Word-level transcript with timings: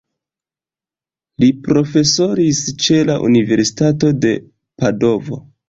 Li 1.43 1.49
profesoris 1.67 2.63
ĉe 2.87 2.99
la 3.13 3.19
universitato 3.29 4.13
de 4.27 4.35
Padovo. 4.83 5.43